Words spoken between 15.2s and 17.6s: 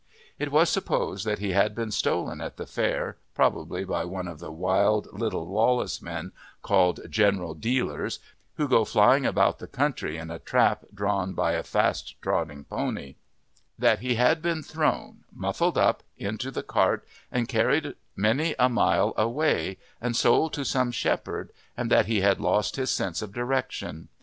muffled up, into the cart and